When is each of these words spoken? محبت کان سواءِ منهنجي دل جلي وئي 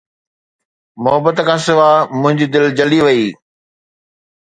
محبت 1.03 1.37
کان 1.47 1.59
سواءِ 1.65 1.97
منهنجي 2.19 2.47
دل 2.53 2.65
جلي 2.77 2.99
وئي 3.05 3.23